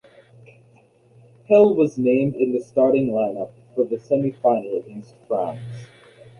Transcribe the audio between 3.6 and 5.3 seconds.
for the semi-final against